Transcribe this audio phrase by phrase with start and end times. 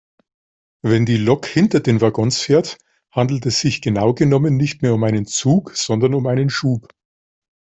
[0.81, 2.79] Wenn die Lok hinter den Waggons fährt,
[3.11, 6.87] handelt es sich genau genommen nicht mehr um einen Zug sondern um einen Schub.